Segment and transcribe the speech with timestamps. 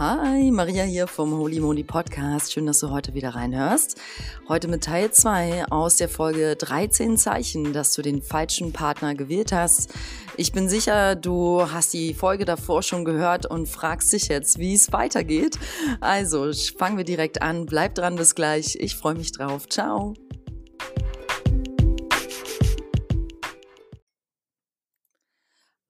[0.00, 2.54] Hi, Maria hier vom Holy Moly Podcast.
[2.54, 4.00] Schön, dass du heute wieder reinhörst.
[4.48, 9.52] Heute mit Teil 2 aus der Folge 13 Zeichen, dass du den falschen Partner gewählt
[9.52, 9.92] hast.
[10.38, 14.72] Ich bin sicher, du hast die Folge davor schon gehört und fragst dich jetzt, wie
[14.72, 15.58] es weitergeht.
[16.00, 17.66] Also fangen wir direkt an.
[17.66, 18.76] Bleib dran, bis gleich.
[18.80, 19.68] Ich freue mich drauf.
[19.68, 20.14] Ciao.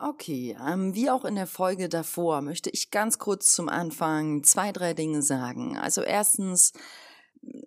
[0.03, 4.73] Okay, ähm, wie auch in der Folge davor möchte ich ganz kurz zum Anfang zwei,
[4.73, 5.77] drei Dinge sagen.
[5.77, 6.73] Also erstens,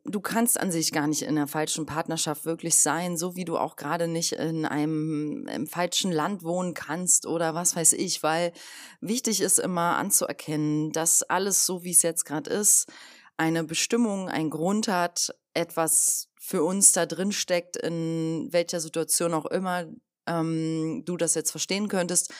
[0.03, 3.59] du kannst an sich gar nicht in einer falschen Partnerschaft wirklich sein, so wie du
[3.59, 8.51] auch gerade nicht in einem im falschen Land wohnen kannst oder was weiß ich, weil
[8.99, 12.91] wichtig ist immer anzuerkennen, dass alles so, wie es jetzt gerade ist,
[13.37, 19.45] eine Bestimmung, einen Grund hat, etwas für uns da drin steckt, in welcher Situation auch
[19.45, 19.85] immer
[20.27, 22.33] ähm, du das jetzt verstehen könntest,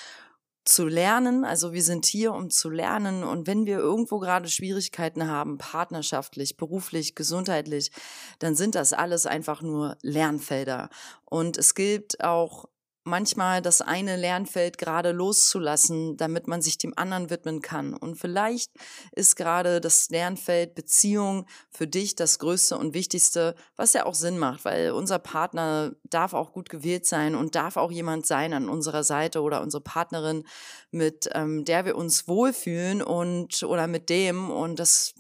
[0.66, 1.44] zu lernen.
[1.44, 3.23] Also wir sind hier, um zu lernen.
[3.23, 7.92] Und wenn wir irgendwo gerade Schwierigkeiten haben, partnerschaftlich, beruflich, gesundheitlich,
[8.40, 10.90] dann sind das alles einfach nur Lernfelder.
[11.25, 12.66] Und es gilt auch
[13.04, 17.94] manchmal das eine Lernfeld gerade loszulassen, damit man sich dem anderen widmen kann.
[17.94, 18.72] Und vielleicht
[19.12, 24.38] ist gerade das Lernfeld Beziehung für dich das Größte und Wichtigste, was ja auch Sinn
[24.38, 28.70] macht, weil unser Partner darf auch gut gewählt sein und darf auch jemand sein an
[28.70, 30.46] unserer Seite oder unsere Partnerin,
[30.92, 35.14] mit ähm, der wir uns wohlfühlen und oder mit dem und das,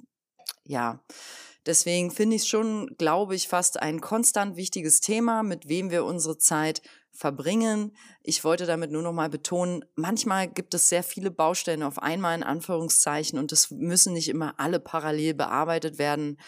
[0.65, 0.99] ja.
[1.65, 6.03] Deswegen finde ich es schon, glaube ich, fast ein konstant wichtiges Thema, mit wem wir
[6.03, 6.81] unsere Zeit
[7.13, 7.95] verbringen.
[8.23, 12.35] Ich wollte damit nur noch mal betonen, manchmal gibt es sehr viele Baustellen auf einmal
[12.35, 16.39] in Anführungszeichen und es müssen nicht immer alle parallel bearbeitet werden.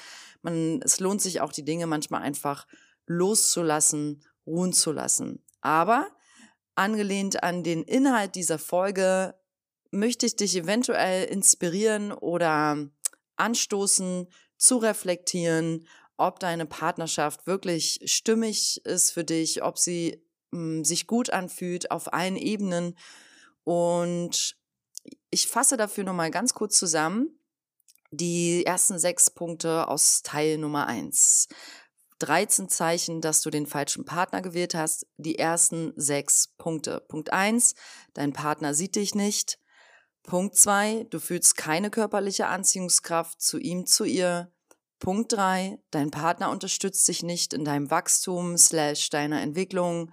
[0.42, 2.68] Man, es lohnt sich auch die Dinge manchmal einfach
[3.06, 5.44] loszulassen, ruhen zu lassen.
[5.62, 6.08] Aber
[6.74, 9.36] angelehnt an den Inhalt dieser Folge
[9.92, 12.90] möchte ich dich eventuell inspirieren oder
[13.38, 15.88] anstoßen, zu reflektieren,
[16.18, 20.25] ob deine Partnerschaft wirklich stimmig ist für dich, ob sie
[20.84, 22.98] sich gut anfühlt auf allen Ebenen.
[23.64, 24.56] Und
[25.30, 27.40] ich fasse dafür nochmal ganz kurz zusammen
[28.12, 31.48] die ersten sechs Punkte aus Teil Nummer eins.
[32.20, 35.06] 13 Zeichen, dass du den falschen Partner gewählt hast.
[35.18, 37.02] Die ersten sechs Punkte.
[37.08, 37.76] Punkt eins:
[38.14, 39.60] dein Partner sieht dich nicht.
[40.24, 44.52] Punkt zwei: du fühlst keine körperliche Anziehungskraft zu ihm, zu ihr.
[45.00, 50.12] Punkt drei: dein Partner unterstützt dich nicht in deinem Wachstum slash deiner Entwicklung.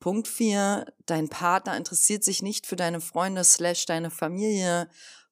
[0.00, 4.88] Punkt 4, dein Partner interessiert sich nicht für deine Freunde slash deine Familie.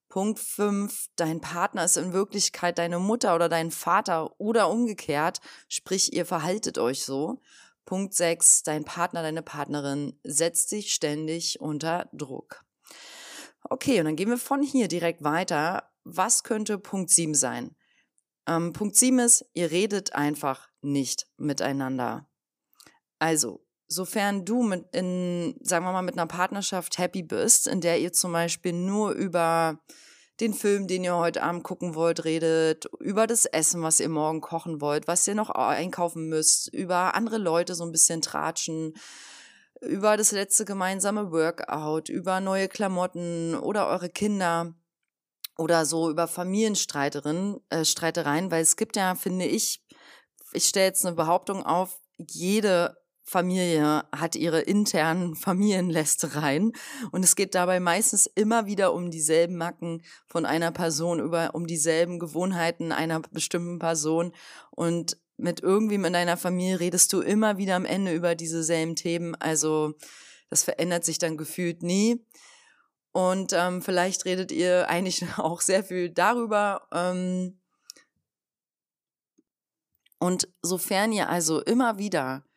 [0.08, 6.12] Punkt 5, dein Partner ist in Wirklichkeit deine Mutter oder dein Vater oder umgekehrt, sprich
[6.12, 7.40] ihr verhaltet euch so.
[7.86, 12.62] Punkt 6, dein Partner, deine Partnerin setzt dich ständig unter Druck.
[13.64, 15.90] Okay, und dann gehen wir von hier direkt weiter.
[16.04, 17.74] Was könnte Punkt 7 sein?
[18.46, 22.28] Ähm, Punkt 7 ist, ihr redet einfach nicht miteinander.
[23.18, 27.98] Also, sofern du mit in, sagen wir mal, mit einer Partnerschaft happy bist, in der
[28.00, 29.80] ihr zum Beispiel nur über
[30.40, 34.40] den Film, den ihr heute Abend gucken wollt, redet, über das Essen, was ihr morgen
[34.40, 38.94] kochen wollt, was ihr noch einkaufen müsst, über andere Leute so ein bisschen tratschen,
[39.80, 44.74] über das letzte gemeinsame Workout, über neue Klamotten oder eure Kinder
[45.56, 49.84] oder so über Familienstreitereien, äh, Streitereien, weil es gibt ja, finde ich,
[50.52, 52.96] ich stelle jetzt eine Behauptung auf, jede
[53.28, 56.72] Familie hat ihre internen Familienlästereien
[57.12, 61.66] und es geht dabei meistens immer wieder um dieselben Macken von einer Person, über um
[61.66, 64.32] dieselben Gewohnheiten einer bestimmten Person
[64.70, 69.34] und mit irgendwem in deiner Familie redest du immer wieder am Ende über dieselben Themen.
[69.36, 69.94] Also
[70.48, 72.24] das verändert sich dann gefühlt nie.
[73.12, 76.88] Und ähm, vielleicht redet ihr eigentlich auch sehr viel darüber.
[76.92, 77.60] Ähm,
[80.18, 82.47] und sofern ihr also immer wieder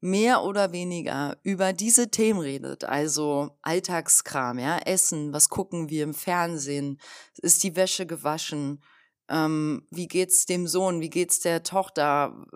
[0.00, 6.14] mehr oder weniger über diese Themen redet, also Alltagskram, ja, Essen, was gucken wir im
[6.14, 7.00] Fernsehen,
[7.36, 8.82] ist die Wäsche gewaschen,
[9.28, 12.46] ähm, wie geht's dem Sohn, wie geht's der Tochter,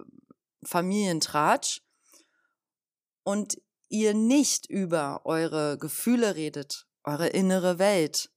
[0.64, 1.82] Familientratsch,
[3.23, 3.58] und
[3.88, 8.31] ihr nicht über eure Gefühle redet, eure innere Welt,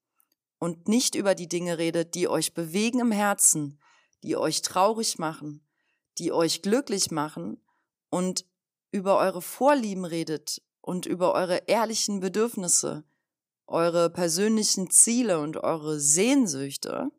[0.59, 3.79] und nicht über die Dinge redet, die euch bewegen im Herzen,
[4.23, 5.65] die euch traurig machen,
[6.17, 7.61] die euch glücklich machen
[8.09, 8.45] und
[8.91, 13.03] über eure Vorlieben redet und über eure ehrlichen Bedürfnisse,
[13.67, 17.11] eure persönlichen Ziele und eure Sehnsüchte,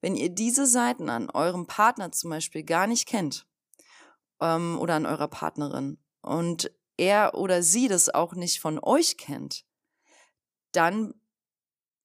[0.00, 3.46] wenn ihr diese Seiten an eurem Partner zum Beispiel gar nicht kennt
[4.40, 9.64] ähm, oder an eurer Partnerin und er oder sie das auch nicht von euch kennt,
[10.72, 11.14] dann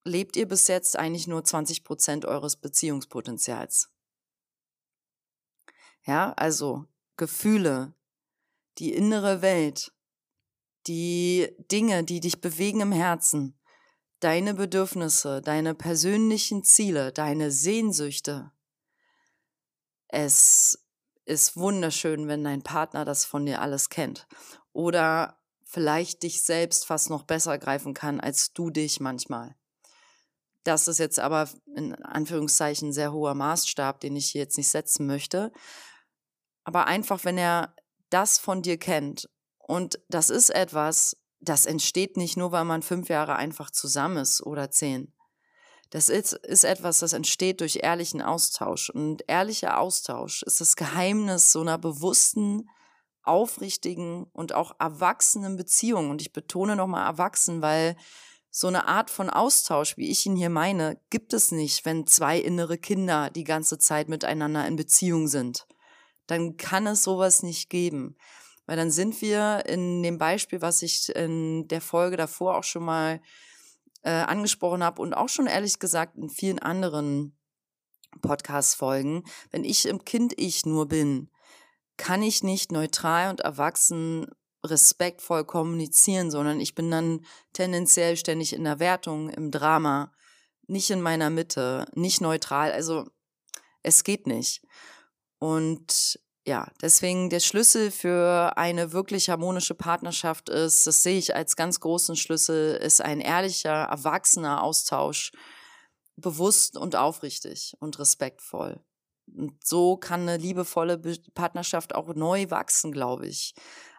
[0.04, 3.92] lebt ihr bis jetzt eigentlich nur 20 Prozent eures Beziehungspotenzials.
[6.06, 6.86] Ja, also
[7.18, 7.94] Gefühle,
[8.78, 9.92] die innere Welt,
[10.88, 13.60] die Dinge, die dich bewegen im Herzen,
[14.20, 18.52] deine Bedürfnisse, deine persönlichen Ziele, deine Sehnsüchte.
[20.08, 20.80] Es
[21.26, 24.28] ist wunderschön, wenn dein Partner das von dir alles kennt.
[24.72, 29.56] Oder vielleicht dich selbst fast noch besser greifen kann als du dich manchmal.
[30.64, 35.06] Das ist jetzt aber in Anführungszeichen sehr hoher Maßstab, den ich hier jetzt nicht setzen
[35.06, 35.52] möchte.
[36.64, 37.74] Aber einfach, wenn er
[38.10, 43.10] das von dir kennt und das ist etwas, das entsteht nicht nur, weil man fünf
[43.10, 45.14] Jahre einfach zusammen ist oder zehn.
[45.90, 48.90] Das ist, ist etwas, das entsteht durch ehrlichen Austausch.
[48.90, 52.70] Und ehrlicher Austausch ist das Geheimnis so einer bewussten,
[53.24, 56.10] aufrichtigen und auch erwachsenen Beziehung.
[56.10, 57.98] Und ich betone nochmal erwachsen, weil
[58.50, 62.40] so eine Art von Austausch, wie ich ihn hier meine, gibt es nicht, wenn zwei
[62.40, 65.68] innere Kinder die ganze Zeit miteinander in Beziehung sind.
[66.28, 68.18] Dann kann es sowas nicht geben.
[68.66, 72.84] Weil dann sind wir in dem Beispiel, was ich in der Folge davor auch schon
[72.84, 73.22] mal
[74.04, 77.38] äh, angesprochen habe und auch schon ehrlich gesagt in vielen anderen
[78.22, 81.30] Podcast-Folgen, wenn ich im Kind-Ich nur bin,
[81.98, 84.28] kann ich nicht neutral und erwachsen
[84.66, 90.12] respektvoll kommunizieren, sondern ich bin dann tendenziell ständig in der Wertung, im Drama,
[90.68, 92.72] nicht in meiner Mitte, nicht neutral.
[92.72, 93.06] Also
[93.84, 94.62] es geht nicht.
[95.40, 101.58] Und ja, deswegen der Schlüssel für eine wirklich harmonische Partnerschaft ist, das sehe ich als
[101.58, 105.34] ganz großen Schlüssel, ist ein ehrlicher, erwachsener Austausch,
[106.16, 108.80] bewusst und aufrichtig und respektvoll.
[109.36, 110.98] Und so kann eine liebevolle
[111.34, 113.54] Partnerschaft auch neu wachsen, glaube ich.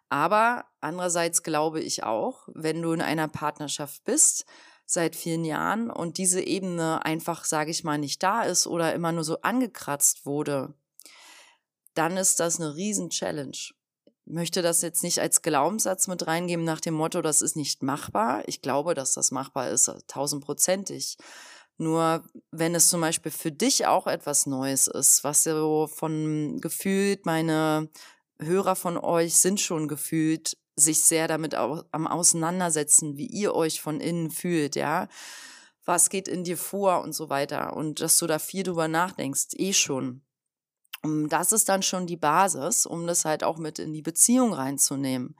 [0.09, 4.47] Aber andererseits glaube ich auch, wenn du in einer Partnerschaft bist,
[4.87, 9.13] seit vielen Jahren und diese Ebene einfach, sage ich mal, nicht da ist oder immer
[9.13, 10.73] nur so angekratzt wurde,
[11.99, 13.51] dann ist das eine Riesen-Challenge.
[13.51, 13.75] Ich
[14.25, 18.43] möchte das jetzt nicht als Glaubenssatz mit reingeben nach dem Motto, das ist nicht machbar.
[18.47, 21.17] Ich glaube, dass das machbar ist, tausendprozentig.
[21.77, 27.27] Nur wenn es zum Beispiel für dich auch etwas Neues ist, was so von gefühlt,
[27.27, 27.89] meine
[28.41, 34.01] Hörer von euch sind schon gefühlt sich sehr damit am Auseinandersetzen, wie ihr euch von
[34.01, 35.09] innen fühlt, ja.
[35.85, 37.75] Was geht in dir vor und so weiter.
[37.75, 40.23] Und dass du da viel drüber nachdenkst, eh schon.
[41.29, 45.37] Das ist dann schon die Basis, um das halt auch mit in die Beziehung reinzunehmen.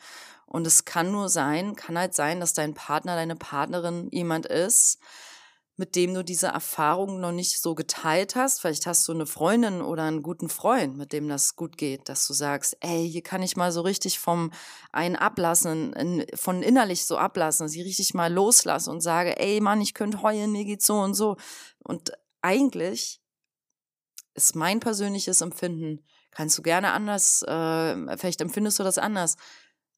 [0.47, 4.99] Und es kann nur sein, kann halt sein, dass dein Partner, deine Partnerin jemand ist,
[5.79, 8.61] mit dem du diese Erfahrung noch nicht so geteilt hast.
[8.61, 12.27] Vielleicht hast du eine Freundin oder einen guten Freund, mit dem das gut geht, dass
[12.27, 14.51] du sagst, ey, hier kann ich mal so richtig vom
[14.91, 19.81] einen ablassen, von innerlich so ablassen, dass ich richtig mal loslasse und sage, ey Mann,
[19.81, 21.37] ich könnte heulen, mir geht's so und so.
[21.85, 22.11] Und
[22.43, 23.21] eigentlich
[24.45, 26.05] ist mein persönliches Empfinden.
[26.31, 29.37] Kannst du gerne anders, äh, vielleicht empfindest du das anders.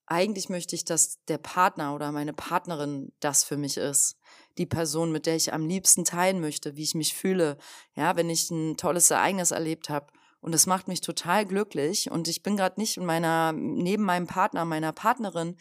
[0.06, 4.16] Eigentlich möchte ich, dass der Partner oder meine Partnerin das für mich ist.
[4.58, 7.58] Die Person, mit der ich am liebsten teilen möchte, wie ich mich fühle.
[7.94, 10.06] Ja, wenn ich ein tolles Ereignis erlebt habe.
[10.40, 12.10] Und es macht mich total glücklich.
[12.10, 15.56] Und ich bin gerade nicht in meiner, neben meinem Partner, meiner Partnerin,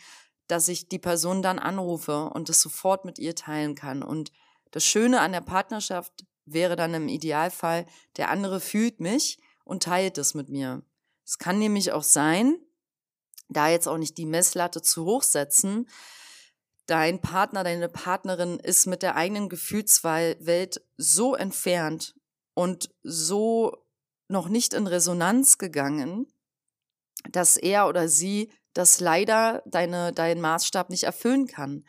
[0.47, 4.01] dass ich die Person dann anrufe und das sofort mit ihr teilen kann.
[4.01, 4.31] Und
[4.71, 7.85] das Schöne an der Partnerschaft wäre dann im Idealfall,
[8.17, 10.83] der andere fühlt mich und teilt es mit mir.
[11.25, 12.57] Es kann nämlich auch sein,
[13.49, 15.87] da jetzt auch nicht die Messlatte zu hoch setzen,
[16.85, 22.15] dein Partner, deine Partnerin ist mit der eigenen Gefühlswelt so entfernt
[22.53, 23.85] und so
[24.27, 26.27] noch nicht in Resonanz gegangen,
[27.31, 31.85] dass er oder sie das leider deine, deinen Maßstab nicht erfüllen kann.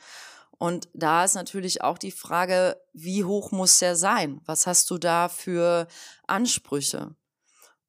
[0.60, 4.42] Und da ist natürlich auch die Frage, wie hoch muss der sein?
[4.44, 5.88] Was hast du da für
[6.26, 7.16] Ansprüche?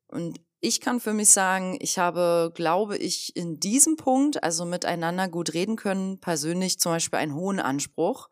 [0.07, 5.27] Und ich kann für mich sagen, ich habe, glaube ich, in diesem Punkt, also miteinander
[5.27, 8.29] gut reden können, persönlich zum Beispiel einen hohen Anspruch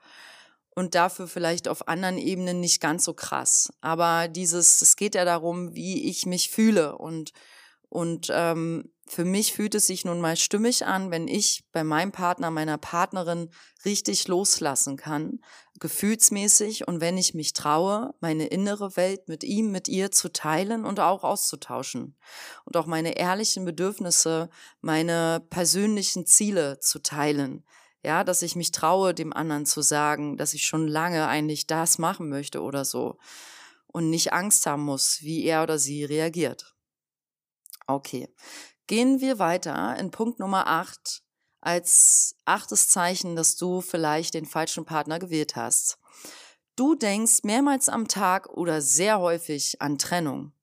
[0.69, 3.73] und dafür vielleicht auf anderen Ebenen nicht ganz so krass.
[3.81, 7.33] Aber dieses, es geht ja darum, wie ich mich fühle und
[7.89, 12.11] und ähm, für mich fühlt es sich nun mal stimmig an, wenn ich bei meinem
[12.11, 13.49] Partner, meiner Partnerin
[13.83, 15.39] richtig loslassen kann,
[15.79, 20.85] gefühlsmäßig und wenn ich mich traue, meine innere Welt mit ihm, mit ihr zu teilen
[20.85, 22.17] und auch auszutauschen
[22.65, 24.49] und auch meine ehrlichen Bedürfnisse,
[24.81, 27.65] meine persönlichen Ziele zu teilen.
[28.03, 31.97] Ja, dass ich mich traue, dem anderen zu sagen, dass ich schon lange eigentlich das
[31.97, 33.17] machen möchte oder so
[33.87, 36.75] und nicht Angst haben muss, wie er oder sie reagiert.
[37.87, 38.29] Okay.
[38.89, 41.21] Gehen wir weiter in Punkt Nummer 8
[41.61, 45.99] als achtes Zeichen, dass du vielleicht den falschen Partner gewählt hast.
[46.75, 50.53] Du denkst mehrmals am Tag oder sehr häufig an Trennung.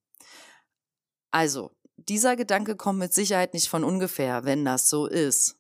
[1.31, 5.55] Also, dieser Gedanke kommt mit Sicherheit nicht von ungefähr, wenn das so ist.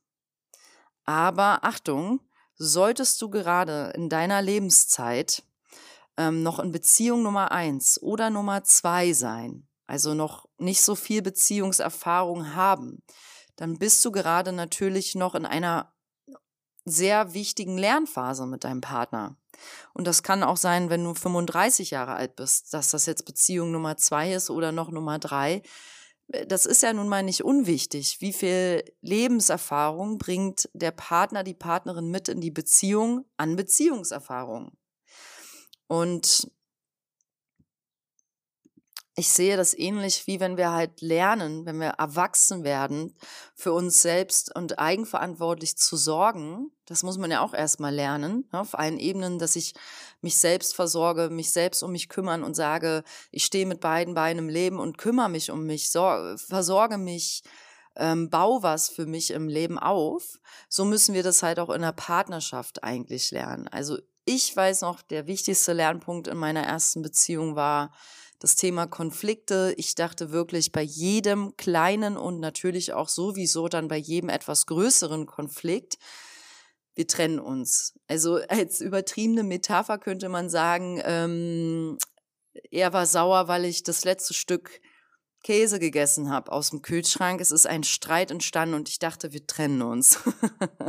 [1.05, 2.19] Aber Achtung,
[2.57, 5.45] solltest du gerade in deiner Lebenszeit
[6.17, 11.23] ähm, noch in Beziehung Nummer eins oder Nummer zwei sein, also noch nicht so viel
[11.23, 13.03] Beziehungserfahrung haben,
[13.57, 15.93] dann bist du gerade natürlich noch in einer
[16.85, 19.37] sehr wichtigen Lernphase mit deinem Partner.
[19.93, 23.73] Und das kann auch sein, wenn du 35 Jahre alt bist, dass das jetzt Beziehung
[23.73, 25.63] Nummer zwei ist oder noch Nummer drei.
[26.29, 28.21] Das ist ja nun mal nicht unwichtig.
[28.21, 34.73] Wie viel Lebenserfahrung bringt der Partner, die Partnerin mit in die Beziehung an Beziehungserfahrung?
[35.89, 36.51] Und
[39.19, 43.17] ich sehe das ähnlich wie wenn wir halt lernen, wenn wir erwachsen werden,
[43.55, 46.71] für uns selbst und eigenverantwortlich zu sorgen.
[46.85, 49.73] Das muss man ja auch erstmal lernen, ne, auf allen Ebenen, dass ich
[50.21, 54.45] mich selbst versorge, mich selbst um mich kümmern und sage, ich stehe mit beiden Beinen
[54.45, 57.43] im Leben und kümmere mich um mich, versorge mich,
[57.97, 60.39] ähm, bau was für mich im Leben auf.
[60.69, 63.67] So müssen wir das halt auch in der Partnerschaft eigentlich lernen.
[63.69, 63.97] Also
[64.27, 67.93] ich weiß noch, der wichtigste Lernpunkt in meiner ersten Beziehung war,
[68.39, 69.75] das Thema Konflikte.
[69.77, 75.27] Ich dachte wirklich bei jedem kleinen und natürlich auch sowieso dann bei jedem etwas größeren
[75.27, 75.99] Konflikt,
[76.95, 77.95] wir trennen uns.
[78.09, 81.99] Also als übertriebene Metapher könnte man sagen, ähm,
[82.71, 84.81] er war sauer, weil ich das letzte Stück
[85.47, 87.41] Käse gegessen habe aus dem Kühlschrank.
[87.41, 90.19] Es ist ein Streit entstanden und ich dachte, wir trennen uns.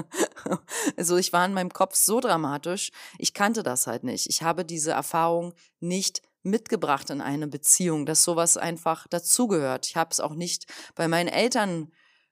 [0.98, 2.90] also ich war in meinem Kopf so dramatisch.
[3.20, 4.28] Ich kannte das halt nicht.
[4.28, 9.88] Ich habe diese Erfahrung nicht mitgebracht in eine Beziehung, dass sowas einfach dazugehört.
[9.88, 11.92] Ich habe es auch nicht bei meinen Eltern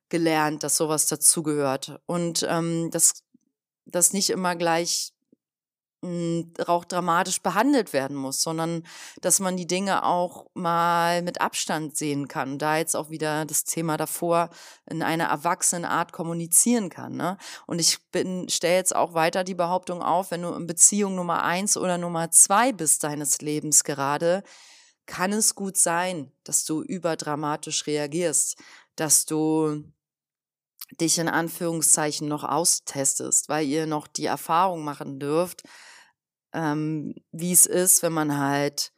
[0.09, 3.23] gelernt, dass sowas dazugehört und ähm, dass
[3.85, 5.14] das nicht immer gleich
[6.67, 8.83] auch dramatisch behandelt werden muss, sondern
[9.21, 12.57] dass man die Dinge auch mal mit Abstand sehen kann.
[12.57, 14.49] Da jetzt auch wieder das Thema davor
[14.89, 17.15] in einer erwachsenen Art kommunizieren kann.
[17.15, 17.37] Ne?
[17.67, 17.99] Und ich
[18.53, 22.31] stelle jetzt auch weiter die Behauptung auf, wenn du in Beziehung Nummer eins oder Nummer
[22.31, 24.43] zwei bist deines Lebens gerade,
[25.05, 28.57] kann es gut sein, dass du überdramatisch reagierst,
[28.95, 29.83] dass du
[30.99, 35.63] dich in Anführungszeichen noch austestest, weil ihr noch die Erfahrung machen dürft,
[36.55, 38.93] ähm, wie es ist, wenn man halt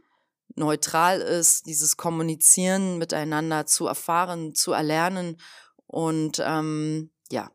[0.55, 5.37] neutral ist, dieses Kommunizieren miteinander zu erfahren, zu erlernen
[5.85, 7.51] und ähm, ja.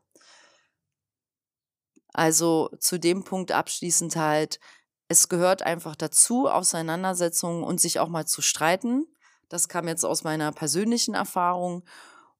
[2.13, 4.59] Also zu dem Punkt abschließend halt,
[5.07, 9.05] es gehört einfach dazu, Auseinandersetzungen und sich auch mal zu streiten.
[9.49, 11.83] Das kam jetzt aus meiner persönlichen Erfahrung.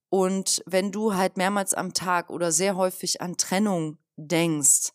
[0.09, 4.91] Und wenn du halt mehrmals am Tag oder sehr häufig an Trennung denkst,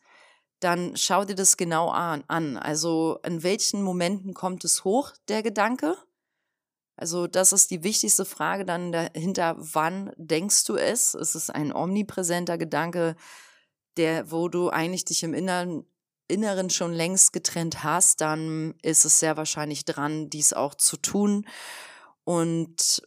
[0.60, 2.56] dann schau dir das genau an.
[2.56, 5.96] Also in welchen Momenten kommt es hoch, der Gedanke?
[6.96, 11.14] Also das ist die wichtigste Frage dann dahinter, wann denkst du es?
[11.14, 13.14] Ist es ein omnipräsenter Gedanke,
[13.96, 15.86] der, wo du eigentlich dich im Inneren,
[16.26, 21.46] Inneren schon längst getrennt hast, dann ist es sehr wahrscheinlich dran, dies auch zu tun.
[22.24, 23.02] Und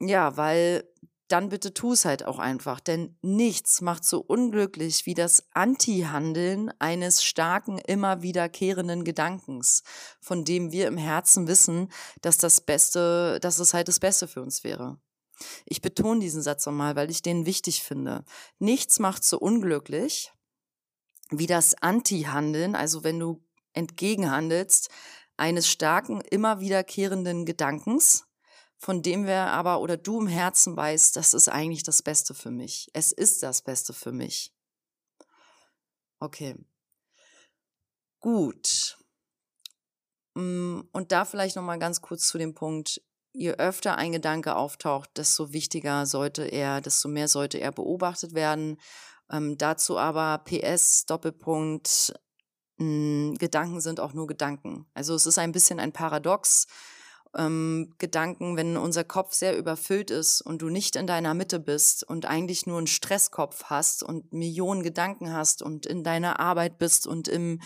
[0.00, 0.84] ja, weil
[1.28, 2.80] dann bitte tu es halt auch einfach.
[2.80, 9.82] Denn nichts macht so unglücklich wie das Anti-Handeln eines starken, immer wiederkehrenden Gedankens,
[10.20, 11.90] von dem wir im Herzen wissen,
[12.22, 15.00] dass das Beste, dass es halt das Beste für uns wäre.
[15.66, 18.24] Ich betone diesen Satz nochmal, weil ich den wichtig finde.
[18.58, 20.32] Nichts macht so unglücklich
[21.30, 24.90] wie das Anti-Handeln, also wenn du entgegenhandelst,
[25.36, 28.24] eines starken, immer wiederkehrenden Gedankens,
[28.78, 32.50] von dem wir aber oder du im Herzen weißt, das ist eigentlich das Beste für
[32.50, 32.88] mich.
[32.92, 34.52] Es ist das Beste für mich.
[36.20, 36.56] Okay.
[38.20, 38.98] Gut.
[40.34, 43.00] Mm, und da vielleicht noch mal ganz kurz zu dem Punkt,
[43.32, 48.78] je öfter ein Gedanke auftaucht, desto wichtiger sollte er, desto mehr sollte er beobachtet werden.
[49.30, 52.14] Ähm, dazu aber PS Doppelpunkt
[52.78, 54.86] mh, mm, Gedanken sind auch nur Gedanken.
[54.94, 56.66] Also es ist ein bisschen ein Paradox
[57.36, 62.02] ähm, Gedanken, wenn unser Kopf sehr überfüllt ist und du nicht in deiner Mitte bist
[62.04, 67.06] und eigentlich nur einen Stresskopf hast und Millionen Gedanken hast und in deiner Arbeit bist
[67.06, 67.60] und im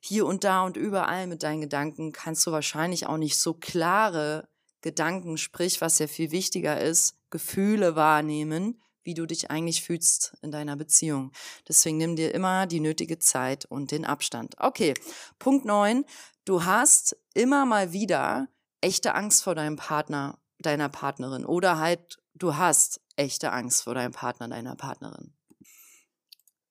[0.00, 4.48] hier und da und überall mit deinen Gedanken, kannst du wahrscheinlich auch nicht so klare
[4.80, 10.50] Gedanken, sprich, was ja viel wichtiger ist, Gefühle wahrnehmen, wie du dich eigentlich fühlst in
[10.50, 11.32] deiner Beziehung.
[11.68, 14.54] Deswegen nimm dir immer die nötige Zeit und den Abstand.
[14.58, 14.94] Okay,
[15.38, 16.04] Punkt neun.
[16.44, 18.48] Du hast immer mal wieder
[18.82, 24.12] echte Angst vor deinem Partner, deiner Partnerin oder halt du hast echte Angst vor deinem
[24.12, 25.34] Partner, deiner Partnerin.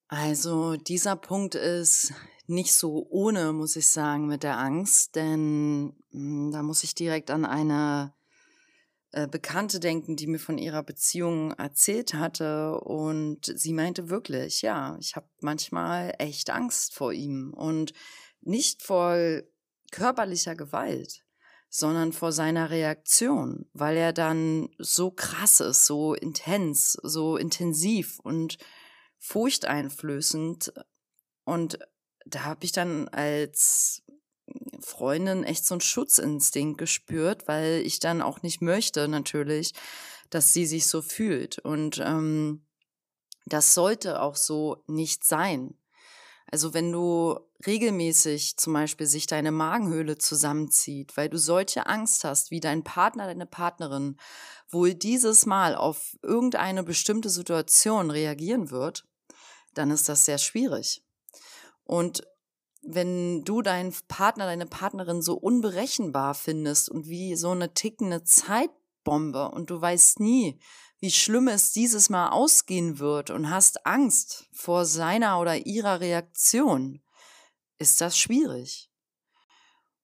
[0.07, 2.13] Also dieser Punkt ist
[2.47, 7.31] nicht so ohne, muss ich sagen, mit der Angst, denn hm, da muss ich direkt
[7.31, 8.13] an eine
[9.11, 14.97] äh, Bekannte denken, die mir von ihrer Beziehung erzählt hatte und sie meinte wirklich, ja,
[14.99, 17.93] ich habe manchmal echt Angst vor ihm und
[18.41, 19.15] nicht vor
[19.91, 21.23] körperlicher Gewalt,
[21.73, 28.59] sondern vor seiner Reaktion, weil er dann so krass ist, so intens, so intensiv und
[29.17, 30.73] furchteinflößend
[31.45, 31.79] und
[32.25, 34.03] da habe ich dann als
[34.79, 39.73] Freundin echt so einen Schutzinstinkt gespürt, weil ich dann auch nicht möchte, natürlich,
[40.29, 41.59] dass sie sich so fühlt.
[41.59, 42.65] Und ähm,
[43.45, 45.77] das sollte auch so nicht sein.
[46.51, 52.51] Also wenn du regelmäßig zum Beispiel sich deine Magenhöhle zusammenzieht, weil du solche Angst hast,
[52.51, 54.17] wie dein Partner, deine Partnerin
[54.69, 59.05] wohl dieses Mal auf irgendeine bestimmte Situation reagieren wird,
[59.73, 61.03] dann ist das sehr schwierig.
[61.85, 62.27] Und
[62.81, 69.49] wenn du deinen Partner, deine Partnerin so unberechenbar findest und wie so eine tickende Zeitbombe
[69.49, 70.59] und du weißt nie,
[71.01, 77.01] wie schlimm es dieses Mal ausgehen wird und hast Angst vor seiner oder ihrer Reaktion,
[77.79, 78.91] ist das schwierig.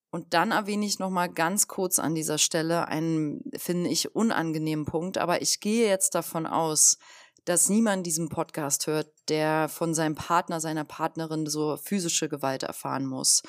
[0.10, 4.86] Und dann erwähne ich noch mal ganz kurz an dieser Stelle einen, finde ich, unangenehmen
[4.86, 5.20] Punkt.
[5.20, 6.98] Aber ich gehe jetzt davon aus,
[7.46, 13.06] dass niemand diesen Podcast hört, der von seinem Partner, seiner Partnerin so physische Gewalt erfahren
[13.06, 13.44] muss.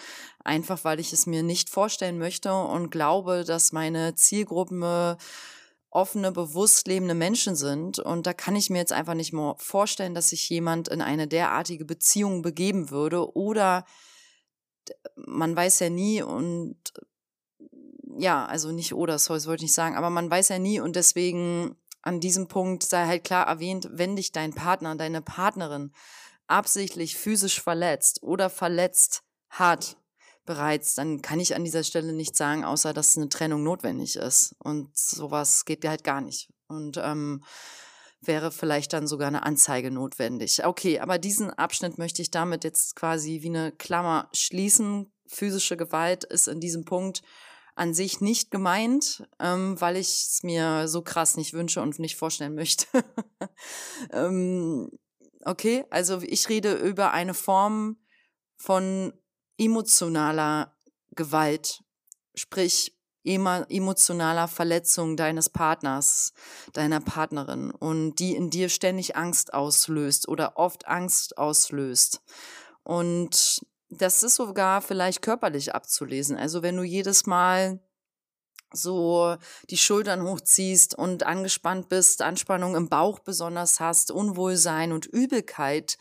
[0.45, 5.17] Einfach weil ich es mir nicht vorstellen möchte und glaube, dass meine Zielgruppen
[5.91, 7.99] offene, bewusst lebende Menschen sind.
[7.99, 11.27] Und da kann ich mir jetzt einfach nicht mehr vorstellen, dass sich jemand in eine
[11.27, 13.35] derartige Beziehung begeben würde.
[13.35, 13.85] Oder
[15.17, 16.77] man weiß ja nie und
[18.19, 20.81] ja, also nicht oder, sorry, das wollte ich nicht sagen, aber man weiß ja nie
[20.81, 25.93] und deswegen an diesem Punkt sei halt klar erwähnt, wenn dich dein Partner, deine Partnerin
[26.47, 29.97] absichtlich physisch verletzt oder verletzt hat
[30.49, 34.57] bereits, dann kann ich an dieser Stelle nicht sagen, außer dass eine Trennung notwendig ist.
[34.59, 36.49] Und sowas geht halt gar nicht.
[36.69, 37.45] Und ähm,
[38.23, 40.65] wäre vielleicht dann sogar eine Anzeige notwendig.
[40.65, 45.13] Okay, aber diesen Abschnitt möchte ich damit jetzt quasi wie eine Klammer schließen.
[45.27, 47.21] Physische Gewalt ist in diesem Punkt
[47.77, 52.17] an sich nicht gemeint, ähm, weil ich es mir so krass nicht wünsche und nicht
[52.17, 52.87] vorstellen möchte.
[54.13, 54.91] ähm,
[55.45, 57.99] okay, also ich rede über eine Form
[58.57, 59.13] von
[59.59, 60.75] emotionaler
[61.15, 61.83] Gewalt,
[62.35, 62.95] sprich
[63.25, 66.33] emotionaler Verletzung deines Partners,
[66.73, 72.23] deiner Partnerin und die in dir ständig Angst auslöst oder oft Angst auslöst.
[72.85, 76.39] Und das ist sogar vielleicht körperlich abzulesen.
[76.39, 77.81] Also wenn du jedes Mal
[78.73, 79.37] so
[79.71, 85.97] die Schultern hochziehst und angespannt bist, Anspannung im Bauch besonders hast, Unwohlsein und Übelkeit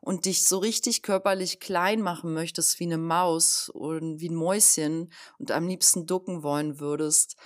[0.00, 5.12] und dich so richtig körperlich klein machen möchtest wie eine Maus und wie ein Mäuschen
[5.38, 7.36] und am liebsten ducken wollen würdest,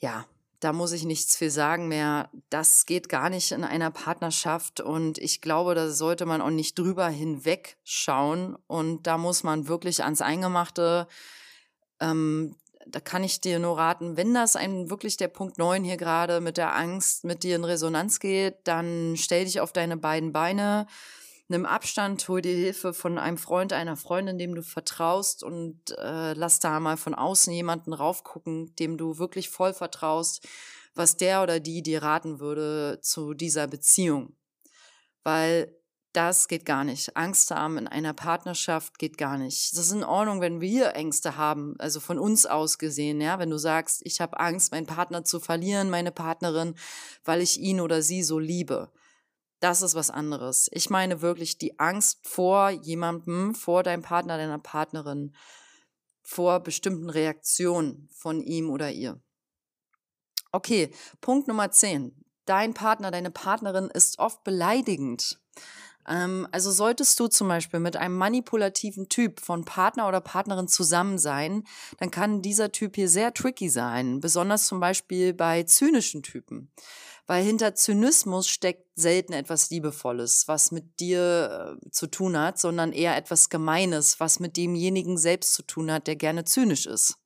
[0.00, 0.26] ja,
[0.62, 2.30] da muss ich nichts viel sagen mehr.
[2.48, 6.78] Das geht gar nicht in einer Partnerschaft und ich glaube, da sollte man auch nicht
[6.78, 11.08] drüber hinwegschauen und da muss man wirklich ans Eingemachte.
[11.98, 12.54] Ähm,
[12.86, 16.40] da kann ich dir nur raten, wenn das ein wirklich der Punkt 9 hier gerade
[16.40, 20.86] mit der Angst mit dir in Resonanz geht, dann stell dich auf deine beiden Beine,
[21.52, 26.32] nimm Abstand, hol dir Hilfe von einem Freund, einer Freundin, dem du vertraust und äh,
[26.32, 30.46] lass da mal von außen jemanden raufgucken, dem du wirklich voll vertraust,
[30.94, 34.34] was der oder die dir raten würde zu dieser Beziehung.
[35.22, 35.76] Weil
[36.12, 37.16] das geht gar nicht.
[37.16, 39.72] Angst haben in einer Partnerschaft geht gar nicht.
[39.72, 43.48] Das ist in Ordnung, wenn wir Ängste haben, also von uns aus gesehen, ja, wenn
[43.50, 46.74] du sagst, ich habe Angst, meinen Partner zu verlieren, meine Partnerin,
[47.24, 48.90] weil ich ihn oder sie so liebe
[49.62, 50.68] das ist was anderes.
[50.72, 55.34] Ich meine wirklich die Angst vor jemandem, vor deinem Partner, deiner Partnerin,
[56.20, 59.20] vor bestimmten Reaktionen von ihm oder ihr.
[60.50, 62.24] Okay, Punkt Nummer 10.
[62.44, 65.40] Dein Partner, deine Partnerin ist oft beleidigend.
[66.08, 71.18] Ähm, also solltest du zum Beispiel mit einem manipulativen Typ von Partner oder Partnerin zusammen
[71.18, 71.62] sein,
[71.98, 76.72] dann kann dieser Typ hier sehr tricky sein, besonders zum Beispiel bei zynischen Typen
[77.26, 82.92] weil hinter Zynismus steckt selten etwas Liebevolles, was mit dir äh, zu tun hat, sondern
[82.92, 87.16] eher etwas Gemeines, was mit demjenigen selbst zu tun hat, der gerne zynisch ist.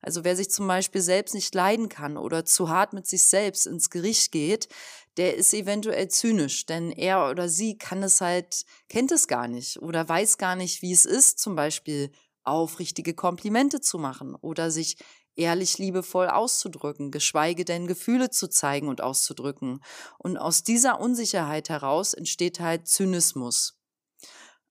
[0.00, 3.66] Also wer sich zum Beispiel selbst nicht leiden kann oder zu hart mit sich selbst
[3.66, 4.68] ins Gericht geht,
[5.16, 9.82] der ist eventuell zynisch, denn er oder sie kann es halt, kennt es gar nicht
[9.82, 12.12] oder weiß gar nicht, wie es ist, zum Beispiel
[12.44, 14.96] aufrichtige Komplimente zu machen oder sich
[15.38, 19.80] ehrlich liebevoll auszudrücken, geschweige denn Gefühle zu zeigen und auszudrücken.
[20.18, 23.78] Und aus dieser Unsicherheit heraus entsteht halt Zynismus.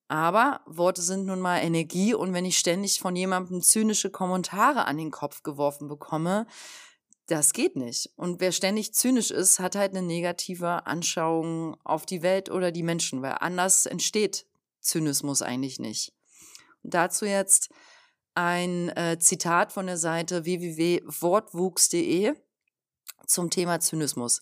[0.09, 4.97] Aber Worte sind nun mal Energie und wenn ich ständig von jemandem zynische Kommentare an
[4.97, 6.47] den Kopf geworfen bekomme,
[7.27, 8.09] das geht nicht.
[8.15, 12.83] Und wer ständig zynisch ist, hat halt eine negative Anschauung auf die Welt oder die
[12.83, 14.45] Menschen, weil anders entsteht
[14.79, 16.13] Zynismus eigentlich nicht.
[16.83, 17.69] Und dazu jetzt
[18.37, 22.35] ein äh, Zitat von der Seite www.wortwuchs.de
[23.25, 24.39] zum Thema Zynismus.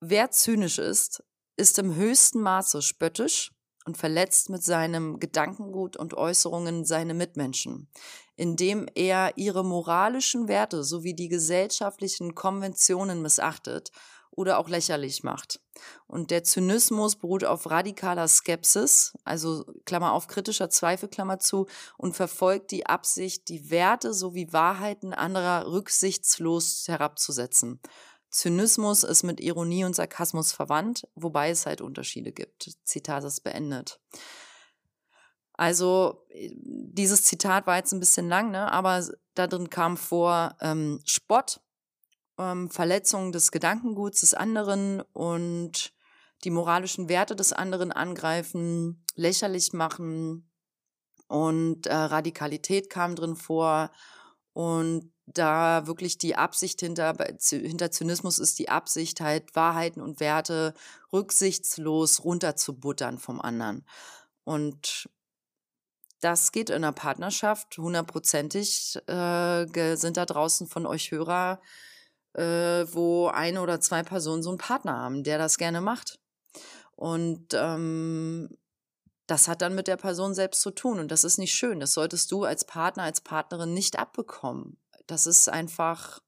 [0.00, 1.22] Wer zynisch ist,
[1.56, 3.52] ist im höchsten Maße spöttisch
[3.84, 7.88] und verletzt mit seinem Gedankengut und Äußerungen seine Mitmenschen,
[8.34, 13.92] indem er ihre moralischen Werte sowie die gesellschaftlichen Konventionen missachtet
[14.34, 15.60] oder auch lächerlich macht.
[16.06, 21.66] Und der Zynismus beruht auf radikaler Skepsis, also Klammer auf kritischer Zweifel, Klammer zu,
[21.96, 27.80] und verfolgt die Absicht, die Werte sowie Wahrheiten anderer rücksichtslos herabzusetzen.
[28.30, 32.70] Zynismus ist mit Ironie und Sarkasmus verwandt, wobei es halt Unterschiede gibt.
[32.84, 34.00] Zitat ist beendet.
[35.52, 38.72] Also dieses Zitat war jetzt ein bisschen lang, ne?
[38.72, 41.60] aber da drin kam vor ähm, Spott,
[42.42, 45.92] ähm, Verletzung des Gedankenguts des anderen und
[46.44, 50.50] die moralischen Werte des anderen angreifen, lächerlich machen
[51.28, 53.90] und äh, Radikalität kam drin vor
[54.52, 57.16] und da wirklich die Absicht hinter,
[57.48, 60.74] hinter Zynismus ist die Absicht halt Wahrheiten und Werte
[61.12, 63.86] rücksichtslos runterzubuttern vom anderen.
[64.44, 65.08] Und
[66.20, 68.96] das geht in einer Partnerschaft hundertprozentig.
[69.06, 71.60] Äh, sind da draußen von euch Hörer
[72.34, 76.18] äh, wo eine oder zwei Personen so einen Partner haben, der das gerne macht.
[76.96, 78.56] Und ähm,
[79.26, 80.98] das hat dann mit der Person selbst zu tun.
[80.98, 81.80] Und das ist nicht schön.
[81.80, 84.78] Das solltest du als Partner, als Partnerin nicht abbekommen.
[85.06, 86.20] Das ist einfach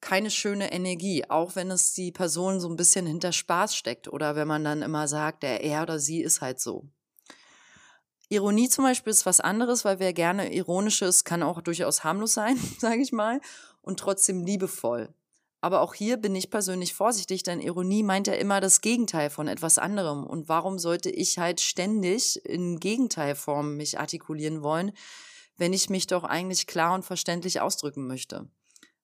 [0.00, 4.36] keine schöne Energie, auch wenn es die Person so ein bisschen hinter Spaß steckt oder
[4.36, 6.88] wenn man dann immer sagt, der er oder sie ist halt so.
[8.28, 12.34] Ironie zum Beispiel ist was anderes, weil wer gerne ironisch ist, kann auch durchaus harmlos
[12.34, 13.40] sein, sage ich mal
[13.86, 15.14] und trotzdem liebevoll.
[15.62, 19.48] Aber auch hier bin ich persönlich vorsichtig, denn Ironie meint ja immer das Gegenteil von
[19.48, 20.26] etwas anderem.
[20.26, 24.92] Und warum sollte ich halt ständig in Gegenteilform mich artikulieren wollen,
[25.56, 28.48] wenn ich mich doch eigentlich klar und verständlich ausdrücken möchte?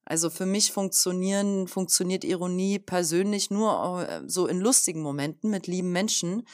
[0.05, 5.93] Also für mich funktionieren, funktioniert Ironie persönlich nur äh, so in lustigen Momenten mit lieben
[5.93, 6.47] Menschen.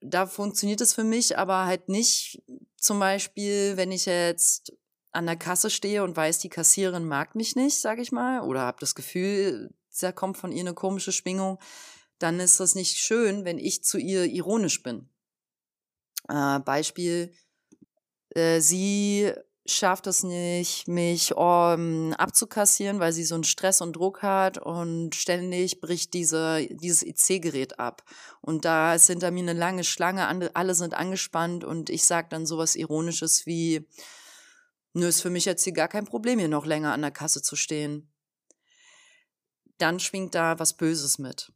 [0.00, 2.42] Da funktioniert es für mich aber halt nicht
[2.76, 4.72] zum Beispiel, wenn ich jetzt
[5.12, 8.60] an der Kasse stehe und weiß, die Kassiererin mag mich nicht, sage ich mal, oder
[8.60, 9.70] habe das Gefühl,
[10.00, 11.58] da kommt von ihr eine komische Schwingung,
[12.18, 15.08] dann ist das nicht schön, wenn ich zu ihr ironisch bin.
[16.28, 17.32] Äh, Beispiel,
[18.30, 19.32] äh, sie
[19.66, 25.14] schafft es nicht, mich um, abzukassieren, weil sie so einen Stress und Druck hat und
[25.14, 28.02] ständig bricht diese, dieses IC-Gerät ab.
[28.40, 32.46] Und da ist hinter mir eine lange Schlange, alle sind angespannt und ich sage dann
[32.46, 33.86] sowas Ironisches wie,
[34.92, 37.42] Nö, ist für mich jetzt hier gar kein Problem, hier noch länger an der Kasse
[37.42, 38.12] zu stehen.
[39.78, 41.52] Dann schwingt da was Böses mit.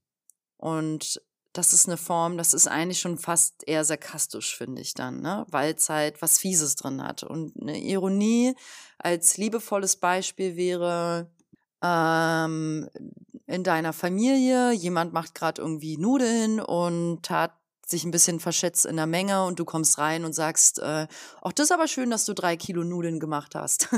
[0.57, 1.21] Und
[1.53, 5.47] das ist eine Form, das ist eigentlich schon fast eher sarkastisch, finde ich dann, ne?
[5.51, 7.23] weil es halt was Fieses drin hat.
[7.23, 8.57] Und eine Ironie
[8.99, 11.31] als liebevolles Beispiel wäre,
[11.83, 12.89] ähm,
[13.47, 17.53] in deiner Familie, jemand macht gerade irgendwie Nudeln und hat
[17.91, 21.07] sich ein bisschen verschätzt in der Menge und du kommst rein und sagst, äh,
[21.43, 23.89] ach, das ist aber schön, dass du drei Kilo Nudeln gemacht hast.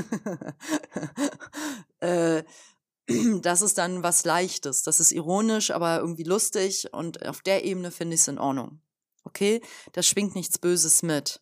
[1.99, 2.43] äh,
[3.41, 4.83] das ist dann was Leichtes.
[4.83, 8.81] Das ist ironisch, aber irgendwie lustig und auf der Ebene finde ich es in Ordnung.
[9.23, 9.61] Okay?
[9.93, 11.41] Da schwingt nichts Böses mit.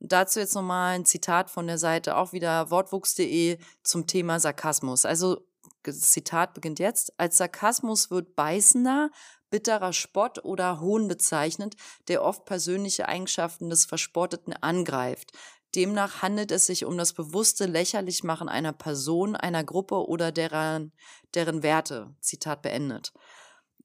[0.00, 5.04] Und dazu jetzt nochmal ein Zitat von der Seite, auch wieder wortwuchs.de zum Thema Sarkasmus.
[5.04, 5.44] Also,
[5.82, 7.18] das Zitat beginnt jetzt.
[7.18, 9.10] Als Sarkasmus wird beißender,
[9.50, 11.76] bitterer Spott oder Hohn bezeichnet,
[12.08, 15.32] der oft persönliche Eigenschaften des Verspotteten angreift.
[15.74, 20.92] Demnach handelt es sich um das bewusste Lächerlichmachen einer Person, einer Gruppe oder deren,
[21.34, 22.14] deren Werte.
[22.20, 23.12] Zitat beendet.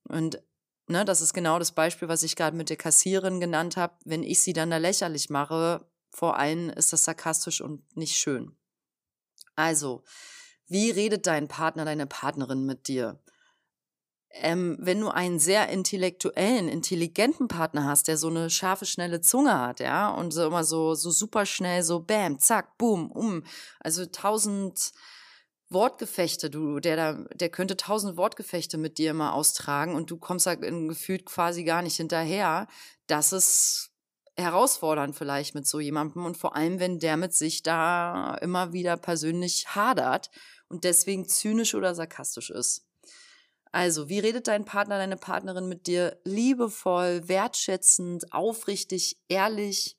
[0.08, 0.42] Und
[0.88, 3.96] ne, das ist genau das Beispiel, was ich gerade mit der Kassierin genannt habe.
[4.06, 8.56] Wenn ich sie dann da lächerlich mache, vor allem ist das sarkastisch und nicht schön.
[9.56, 10.04] Also,
[10.68, 13.20] wie redet dein Partner, deine Partnerin mit dir?
[14.34, 19.60] Ähm, wenn du einen sehr intellektuellen, intelligenten Partner hast, der so eine scharfe, schnelle Zunge
[19.60, 23.44] hat, ja, und so immer so, so super schnell, so bam, zack, boom, um,
[23.80, 24.92] also tausend
[25.70, 30.46] Wortgefechte, du, der da, der könnte tausend Wortgefechte mit dir immer austragen und du kommst
[30.46, 32.68] da in gefühlt quasi gar nicht hinterher.
[33.08, 33.92] Das ist
[34.36, 38.98] herausfordernd vielleicht mit so jemandem und vor allem, wenn der mit sich da immer wieder
[38.98, 40.30] persönlich hadert
[40.70, 42.88] und deswegen zynisch oder sarkastisch ist.
[43.74, 46.22] Also, wie redet dein Partner, deine Partnerin mit dir?
[46.26, 49.98] Liebevoll, wertschätzend, aufrichtig, ehrlich,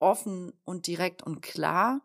[0.00, 2.02] offen und direkt und klar?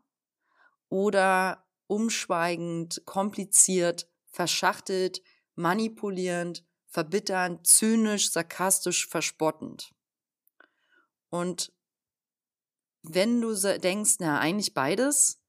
[0.90, 5.24] Oder umschweigend, kompliziert, verschachtelt,
[5.56, 9.96] manipulierend, verbitternd, zynisch, sarkastisch, verspottend?
[11.30, 11.74] Und
[13.02, 15.42] wenn du denkst, na, eigentlich beides,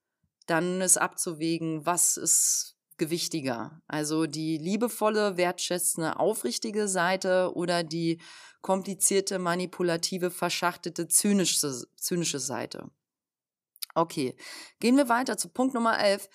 [0.46, 3.80] dann ist abzuwägen, was ist gewichtiger.
[3.87, 8.20] Also die liebevolle, wertschätzende, aufrichtige Seite oder die
[8.61, 12.90] komplizierte, manipulative, verschachtelte, zynische, zynische Seite.
[13.94, 14.37] Okay,
[14.80, 16.28] gehen wir weiter zu Punkt Nummer 11.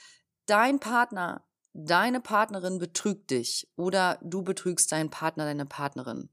[0.45, 6.30] Dein Partner, deine Partnerin betrügt dich oder du betrügst deinen Partner, deine Partnerin.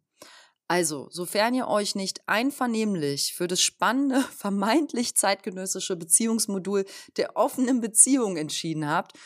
[0.71, 6.85] Also, sofern ihr euch nicht einvernehmlich für das spannende, vermeintlich zeitgenössische Beziehungsmodul
[7.17, 9.19] der offenen Beziehung entschieden habt,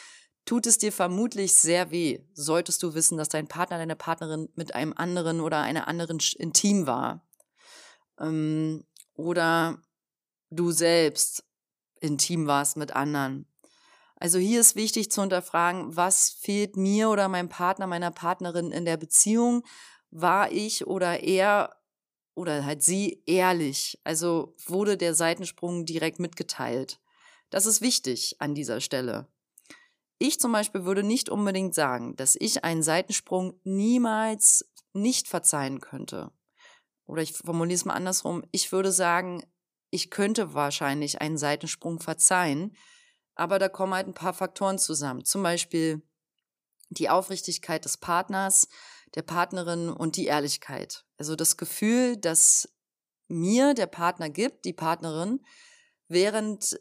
[0.45, 4.75] tut es dir vermutlich sehr weh, solltest du wissen, dass dein Partner, deine Partnerin mit
[4.75, 7.27] einem anderen oder einer anderen intim war.
[8.19, 9.79] Ähm, oder
[10.51, 11.45] du selbst
[12.01, 13.47] intim warst mit anderen.
[14.17, 18.85] Also hier ist wichtig zu hinterfragen, was fehlt mir oder meinem Partner, meiner Partnerin in
[18.85, 19.65] der Beziehung?
[20.11, 21.75] War ich oder er
[22.35, 24.01] oder halt sie ehrlich?
[24.05, 27.01] Also wurde der Seitensprung direkt mitgeteilt?
[27.51, 29.29] Das ist wichtig an dieser Stelle.
[30.27, 36.33] Ich zum Beispiel würde nicht unbedingt sagen, dass ich einen Seitensprung niemals nicht verzeihen könnte.
[37.05, 38.43] Oder ich formuliere es mal andersrum.
[38.51, 39.45] Ich würde sagen,
[39.91, 42.75] ich könnte wahrscheinlich einen Seitensprung verzeihen,
[43.35, 45.27] aber da kommen halt ein paar Faktoren zusammen.
[45.27, 46.01] Zum Beispiel
[46.89, 48.67] die Aufrichtigkeit des Partners,
[49.17, 51.05] der Partnerin und die Ehrlichkeit.
[51.19, 52.75] Also das Gefühl, dass
[53.29, 55.45] mir der Partner gibt, die Partnerin,
[56.09, 56.81] während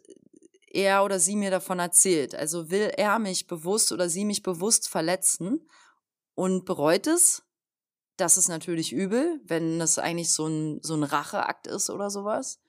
[0.74, 2.36] er oder sie mir davon erzählt.
[2.36, 5.70] Also will er mich bewusst oder sie mich bewusst verletzen
[6.36, 7.44] und bereut es.
[8.18, 12.60] Das ist natürlich übel, wenn es eigentlich so ein, so ein Racheakt ist oder sowas.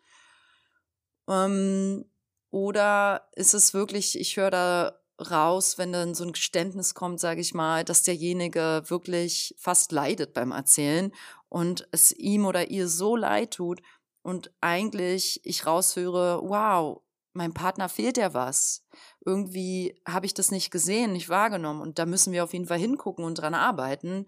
[1.29, 2.05] Ähm,
[2.51, 7.41] oder ist es wirklich, ich höre da raus, wenn dann so ein Geständnis kommt, sage
[7.41, 11.13] ich mal, dass derjenige wirklich fast leidet beim Erzählen
[11.49, 13.81] und es ihm oder ihr so leid tut
[14.23, 17.04] und eigentlich ich raushöre, wow,
[17.35, 18.85] meinem Partner fehlt ja was.
[19.25, 21.81] Irgendwie habe ich das nicht gesehen, nicht wahrgenommen.
[21.81, 24.27] Und da müssen wir auf jeden Fall hingucken und dran arbeiten,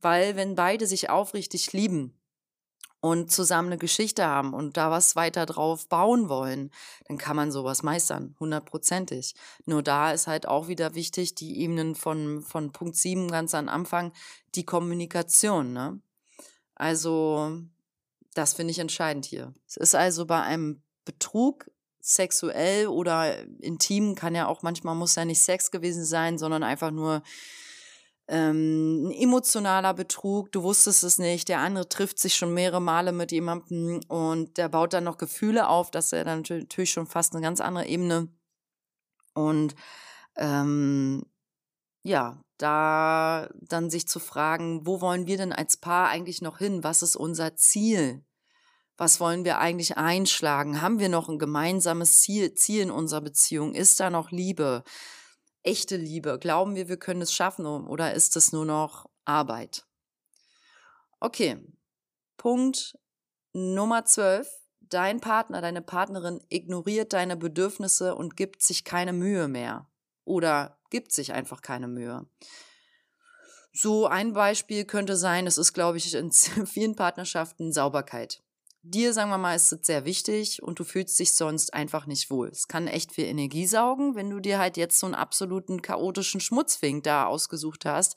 [0.00, 2.18] weil wenn beide sich aufrichtig lieben
[3.00, 6.70] und zusammen eine Geschichte haben und da was weiter drauf bauen wollen,
[7.06, 9.34] dann kann man sowas meistern, hundertprozentig.
[9.66, 13.68] Nur da ist halt auch wieder wichtig, die Ebenen von, von Punkt 7 ganz am
[13.68, 14.12] Anfang,
[14.54, 15.72] die Kommunikation.
[15.72, 16.00] Ne?
[16.74, 17.60] Also,
[18.32, 19.52] das finde ich entscheidend hier.
[19.66, 21.70] Es ist also bei einem Betrug
[22.04, 26.90] sexuell oder intim kann ja auch manchmal muss ja nicht Sex gewesen sein, sondern einfach
[26.90, 27.22] nur
[28.28, 30.52] ähm, ein emotionaler Betrug.
[30.52, 31.48] Du wusstest es nicht.
[31.48, 35.68] Der andere trifft sich schon mehrere Male mit jemandem und der baut dann noch Gefühle
[35.68, 35.90] auf.
[35.90, 38.28] Das ist ja dann natürlich schon fast eine ganz andere Ebene.
[39.32, 39.74] Und
[40.36, 41.24] ähm,
[42.02, 46.84] ja, da dann sich zu fragen, wo wollen wir denn als Paar eigentlich noch hin?
[46.84, 48.24] Was ist unser Ziel?
[48.96, 50.80] Was wollen wir eigentlich einschlagen?
[50.80, 53.74] Haben wir noch ein gemeinsames Ziel, Ziel in unserer Beziehung?
[53.74, 54.84] Ist da noch Liebe?
[55.62, 56.38] Echte Liebe?
[56.38, 59.84] Glauben wir, wir können es schaffen oder ist es nur noch Arbeit?
[61.18, 61.58] Okay,
[62.36, 62.98] Punkt
[63.52, 64.48] Nummer 12.
[64.80, 69.90] Dein Partner, deine Partnerin ignoriert deine Bedürfnisse und gibt sich keine Mühe mehr
[70.24, 72.28] oder gibt sich einfach keine Mühe.
[73.72, 76.30] So ein Beispiel könnte sein, es ist, glaube ich, in
[76.66, 78.43] vielen Partnerschaften Sauberkeit
[78.84, 82.30] dir, sagen wir mal, ist es sehr wichtig und du fühlst dich sonst einfach nicht
[82.30, 82.48] wohl.
[82.48, 86.40] Es kann echt viel Energie saugen, wenn du dir halt jetzt so einen absoluten chaotischen
[86.40, 88.16] Schmutzfink da ausgesucht hast.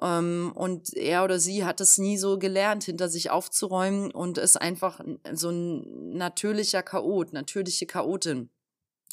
[0.00, 4.56] Ähm, und er oder sie hat es nie so gelernt, hinter sich aufzuräumen und ist
[4.56, 5.00] einfach
[5.32, 8.50] so ein natürlicher Chaot, natürliche Chaotin.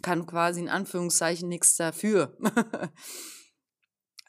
[0.02, 2.38] Kann quasi in Anführungszeichen nichts dafür.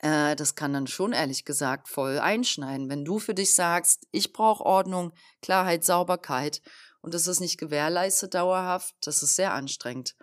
[0.00, 2.88] Äh, das kann dann schon ehrlich gesagt voll einschneiden.
[2.88, 6.60] Wenn du für dich sagst, ich brauche Ordnung, Klarheit, Sauberkeit
[7.00, 10.16] und das ist nicht gewährleistet dauerhaft, das ist sehr anstrengend.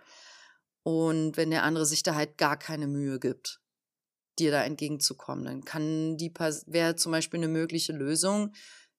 [0.82, 3.60] Und wenn der andere sich da halt gar keine Mühe gibt,
[4.38, 6.32] dir da entgegenzukommen, dann kann die
[6.66, 8.52] wäre zum Beispiel eine mögliche Lösung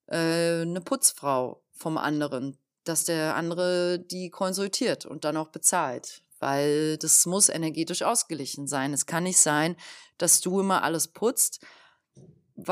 [0.08, 6.98] äh, eine Putzfrau vom anderen, dass der andere die konsultiert und dann auch bezahlt weil
[6.98, 8.94] das muss energetisch ausgeglichen sein.
[8.94, 9.76] Es kann nicht sein,
[10.18, 11.66] dass du immer alles putzt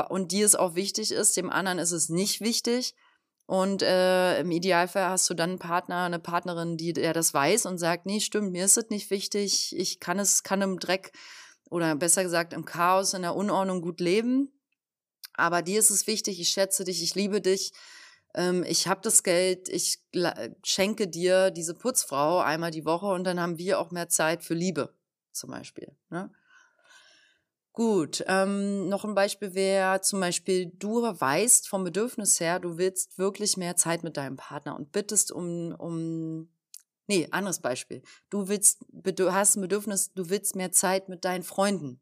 [0.08, 2.94] und dir es auch wichtig ist, dem anderen ist es nicht wichtig
[3.46, 7.66] Und äh, im Idealfall hast du dann einen Partner, eine Partnerin, die der das weiß
[7.66, 11.12] und sagt, nee, stimmt, mir ist es nicht wichtig, ich kann es, kann im Dreck
[11.68, 14.50] oder besser gesagt im Chaos, in der Unordnung gut leben.
[15.34, 17.72] Aber dir ist es wichtig, ich schätze dich, ich liebe dich,
[18.34, 20.02] ähm, ich habe das Geld, ich
[20.64, 24.54] schenke dir diese Putzfrau einmal die Woche und dann haben wir auch mehr Zeit für
[24.54, 24.94] Liebe
[25.32, 25.96] zum Beispiel.
[26.10, 26.30] Ne?
[27.72, 33.18] Gut, ähm, noch ein Beispiel wäre zum Beispiel, du weißt vom Bedürfnis her, du willst
[33.18, 36.48] wirklich mehr Zeit mit deinem Partner und bittest um, um,
[37.08, 38.02] nee, anderes Beispiel.
[38.30, 38.84] Du willst,
[39.28, 42.00] hast ein Bedürfnis, du willst mehr Zeit mit deinen Freunden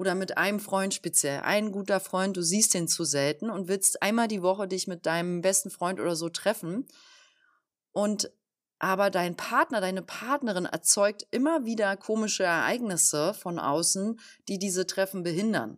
[0.00, 1.40] oder mit einem Freund speziell.
[1.40, 5.04] Ein guter Freund, du siehst den zu selten und willst einmal die Woche dich mit
[5.04, 6.86] deinem besten Freund oder so treffen
[7.92, 8.32] und
[8.78, 15.22] aber dein Partner, deine Partnerin erzeugt immer wieder komische Ereignisse von außen, die diese Treffen
[15.22, 15.76] behindern.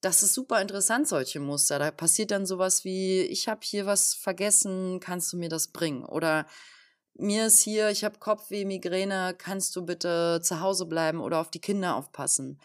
[0.00, 1.80] Das ist super interessant, solche Muster.
[1.80, 6.04] Da passiert dann sowas wie, ich habe hier was vergessen, kannst du mir das bringen?
[6.04, 6.46] Oder
[7.14, 11.50] mir ist hier, ich habe Kopfweh, Migräne, kannst du bitte zu Hause bleiben oder auf
[11.50, 12.60] die Kinder aufpassen?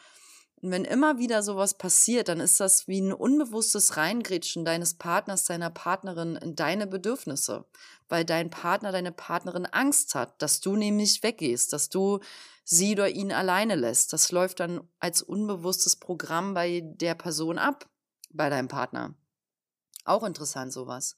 [0.66, 5.46] Und wenn immer wieder sowas passiert, dann ist das wie ein unbewusstes Reingrätschen deines Partners,
[5.46, 7.66] deiner Partnerin in deine Bedürfnisse,
[8.10, 12.20] weil dein Partner, deine Partnerin Angst hat, dass du nämlich weggehst, dass du
[12.64, 14.12] sie oder ihn alleine lässt.
[14.12, 17.88] Das läuft dann als unbewusstes Programm bei der Person ab,
[18.34, 19.14] bei deinem Partner.
[20.04, 21.16] Auch interessant sowas.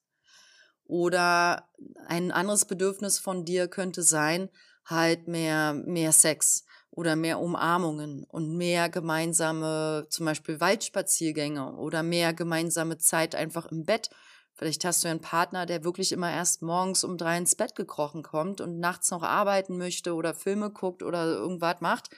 [0.84, 1.70] Oder
[2.08, 4.50] ein anderes Bedürfnis von dir könnte sein,
[4.84, 12.34] halt mehr, mehr Sex oder mehr Umarmungen und mehr gemeinsame, zum Beispiel Waldspaziergänge oder mehr
[12.34, 14.10] gemeinsame Zeit einfach im Bett.
[14.54, 18.24] Vielleicht hast du einen Partner, der wirklich immer erst morgens um drei ins Bett gekrochen
[18.24, 22.10] kommt und nachts noch arbeiten möchte oder Filme guckt oder irgendwas macht.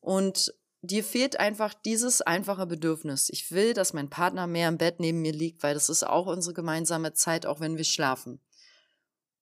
[0.00, 3.30] Und dir fehlt einfach dieses einfache Bedürfnis.
[3.30, 6.26] Ich will, dass mein Partner mehr im Bett neben mir liegt, weil das ist auch
[6.26, 8.40] unsere gemeinsame Zeit, auch wenn wir schlafen.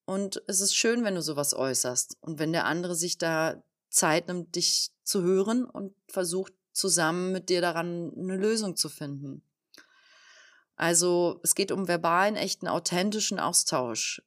[0.04, 3.62] Und es ist schön, wenn du sowas äußerst und wenn der andere sich da
[3.94, 9.42] Zeit nimmt, dich zu hören und versucht zusammen mit dir daran eine Lösung zu finden.
[10.76, 14.22] Also es geht um verbalen, echten, authentischen Austausch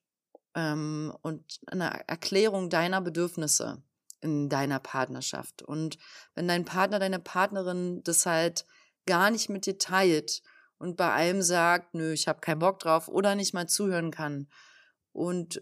[0.55, 3.83] ähm, und eine Erklärung deiner Bedürfnisse
[4.21, 5.61] in deiner Partnerschaft.
[5.61, 5.97] Und
[6.35, 8.65] wenn dein Partner, deine Partnerin das halt
[9.05, 10.41] gar nicht mit dir teilt
[10.77, 14.47] und bei allem sagt, nö, ich habe keinen Bock drauf oder nicht mal zuhören kann.
[15.11, 15.61] Und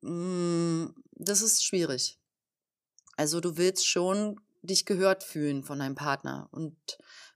[0.00, 2.18] mh, mm, das ist schwierig.
[3.16, 6.76] Also du willst schon dich gehört fühlen von deinem Partner und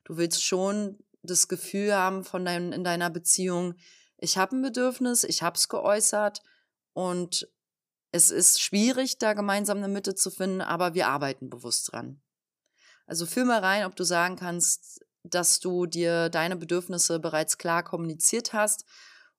[0.04, 3.74] du willst schon das Gefühl haben von dein, in deiner Beziehung,
[4.16, 6.42] ich habe ein Bedürfnis, ich habe es geäußert
[6.92, 7.48] und
[8.10, 12.20] es ist schwierig, da gemeinsam eine Mitte zu finden, aber wir arbeiten bewusst dran.
[13.06, 17.82] Also fühl mal rein, ob du sagen kannst, dass du dir deine Bedürfnisse bereits klar
[17.82, 18.84] kommuniziert hast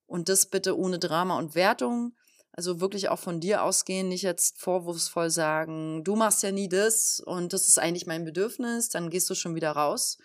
[0.06, 2.16] und das bitte ohne Drama und Wertung.
[2.52, 7.20] Also wirklich auch von dir ausgehen, nicht jetzt vorwurfsvoll sagen, du machst ja nie das
[7.20, 10.18] und das ist eigentlich mein Bedürfnis, dann gehst du schon wieder raus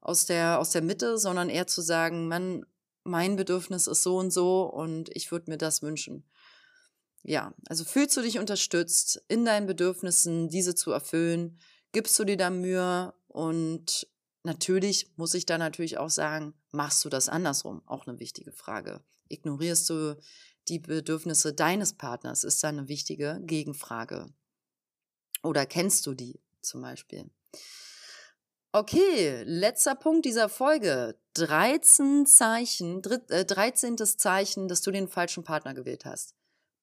[0.00, 2.64] aus der, aus der Mitte, sondern eher zu sagen, Mann,
[3.02, 6.24] mein Bedürfnis ist so und so und ich würde mir das wünschen.
[7.22, 11.58] Ja, also fühlst du dich unterstützt in deinen Bedürfnissen, diese zu erfüllen?
[11.92, 13.14] Gibst du dir da Mühe?
[13.28, 14.06] Und
[14.42, 17.82] natürlich muss ich da natürlich auch sagen, machst du das andersrum?
[17.86, 19.02] Auch eine wichtige Frage.
[19.28, 20.18] Ignorierst du
[20.68, 24.26] die Bedürfnisse deines Partners ist da eine wichtige Gegenfrage.
[25.42, 27.30] Oder kennst du die zum Beispiel?
[28.72, 31.16] Okay, letzter Punkt dieser Folge.
[31.34, 33.96] 13 Zeichen, äh, 13.
[34.18, 36.34] Zeichen, dass du den falschen Partner gewählt hast.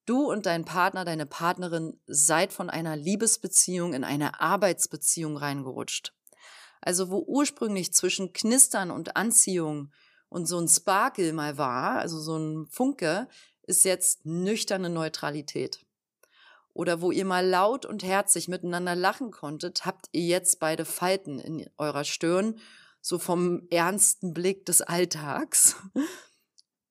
[0.06, 6.14] Du und dein Partner, deine Partnerin seid von einer Liebesbeziehung in eine Arbeitsbeziehung reingerutscht.
[6.80, 9.92] Also wo ursprünglich zwischen Knistern und Anziehung
[10.28, 13.28] und so ein Sparkle mal war, also so ein Funke,
[13.62, 15.84] ist jetzt nüchterne Neutralität.
[16.74, 21.38] Oder wo ihr mal laut und herzlich miteinander lachen konntet, habt ihr jetzt beide Falten
[21.38, 22.58] in eurer Stirn,
[23.00, 25.76] so vom ernsten Blick des Alltags.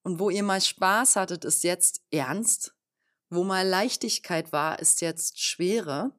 [0.04, 2.76] Und wo ihr mal Spaß hattet, ist jetzt ernst.
[3.30, 6.12] Wo mal Leichtigkeit war, ist jetzt Schwere.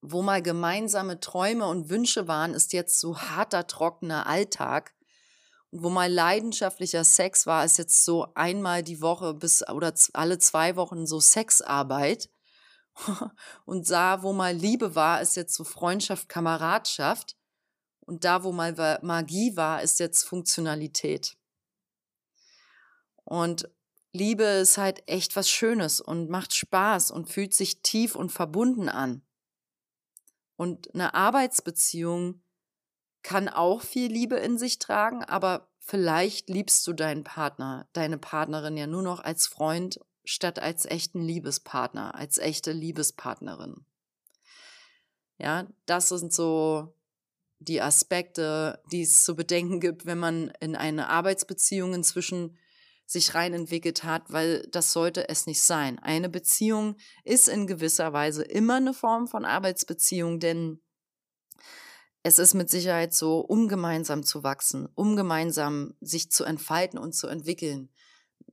[0.00, 4.94] Wo mal gemeinsame Träume und Wünsche waren, ist jetzt so harter, trockener Alltag.
[5.70, 10.76] Wo mal leidenschaftlicher Sex war, ist jetzt so einmal die Woche bis oder alle zwei
[10.76, 12.30] Wochen so Sexarbeit.
[13.66, 17.36] Und da, wo mal Liebe war, ist jetzt so Freundschaft, Kameradschaft.
[18.00, 21.36] Und da, wo mal Magie war, ist jetzt Funktionalität.
[23.24, 23.68] Und
[24.12, 28.88] Liebe ist halt echt was Schönes und macht Spaß und fühlt sich tief und verbunden
[28.88, 29.22] an.
[30.56, 32.42] Und eine Arbeitsbeziehung
[33.28, 38.76] kann auch viel Liebe in sich tragen, aber Vielleicht liebst du deinen Partner, deine Partnerin
[38.76, 43.86] ja nur noch als Freund statt als echten Liebespartner, als echte Liebespartnerin.
[45.38, 46.92] Ja, das sind so
[47.58, 52.58] die Aspekte, die es zu bedenken gibt, wenn man in eine Arbeitsbeziehung inzwischen
[53.06, 55.98] sich rein entwickelt hat, weil das sollte es nicht sein.
[56.00, 60.82] Eine Beziehung ist in gewisser Weise immer eine Form von Arbeitsbeziehung, denn
[62.28, 67.14] es ist mit Sicherheit so, um gemeinsam zu wachsen, um gemeinsam sich zu entfalten und
[67.14, 67.88] zu entwickeln,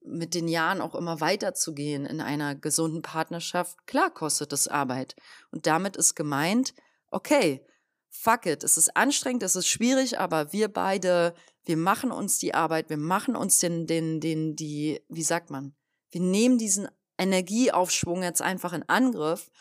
[0.02, 5.16] mit den Jahren auch immer weiterzugehen in einer gesunden Partnerschaft, klar kostet es Arbeit.
[5.52, 6.74] Und damit ist gemeint,
[7.10, 7.66] okay,
[8.10, 11.34] fuck it, es ist anstrengend, es ist schwierig, aber wir beide,
[11.66, 15.76] wir machen uns die Arbeit, wir machen uns den, den, den, die, wie sagt man,
[16.12, 19.52] wir nehmen diesen Energieaufschwung jetzt einfach in Angriff,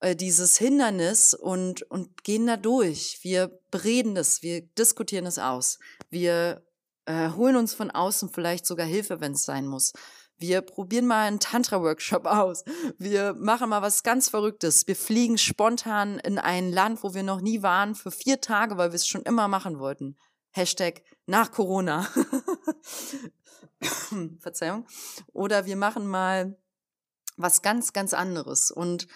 [0.00, 3.18] äh, dieses Hindernis und, und gehen da durch.
[3.22, 5.78] Wir bereden das, wir diskutieren es aus.
[6.10, 6.64] Wir
[7.06, 9.92] äh, holen uns von außen vielleicht sogar Hilfe, wenn es sein muss.
[10.36, 12.64] Wir probieren mal einen Tantra-Workshop aus.
[12.96, 14.86] Wir machen mal was ganz Verrücktes.
[14.86, 18.92] Wir fliegen spontan in ein Land, wo wir noch nie waren, für vier Tage, weil
[18.92, 20.16] wir es schon immer machen wollten.
[20.50, 22.08] Hashtag nach Corona.
[24.40, 24.86] Verzeihung.
[25.32, 26.56] Oder wir machen mal
[27.36, 28.70] was ganz, ganz anderes.
[28.70, 29.08] Und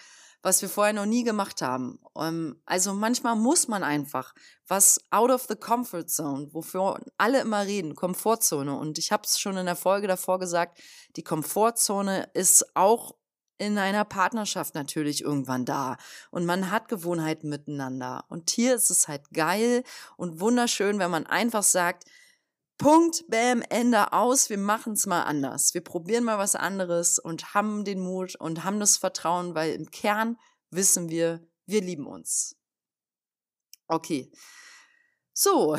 [0.42, 1.98] was wir vorher noch nie gemacht haben.
[2.16, 4.34] Ähm, also manchmal muss man einfach
[4.66, 8.76] was out of the comfort zone, wofür alle immer reden, Komfortzone.
[8.76, 10.80] Und ich habe es schon in der Folge davor gesagt,
[11.16, 13.14] die Komfortzone ist auch
[13.58, 15.96] in einer Partnerschaft natürlich irgendwann da.
[16.30, 18.24] Und man hat Gewohnheiten miteinander.
[18.28, 19.84] Und hier ist es halt geil
[20.16, 22.04] und wunderschön, wenn man einfach sagt,
[22.82, 24.50] Punkt, Bam, Ende aus.
[24.50, 25.72] Wir machen es mal anders.
[25.72, 29.88] Wir probieren mal was anderes und haben den Mut und haben das Vertrauen, weil im
[29.92, 30.36] Kern
[30.70, 32.56] wissen wir, wir lieben uns.
[33.86, 34.32] Okay.
[35.32, 35.76] So,